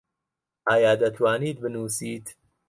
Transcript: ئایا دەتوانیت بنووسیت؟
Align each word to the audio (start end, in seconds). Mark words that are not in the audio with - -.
ئایا 0.71 0.93
دەتوانیت 1.01 1.57
بنووسیت؟ 1.63 2.25